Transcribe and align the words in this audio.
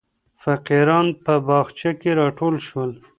فقیران 0.43 1.07
په 1.23 1.33
باغچه 1.47 1.91
کې 2.01 2.11
راټول 2.19 2.55
شول. 2.67 2.91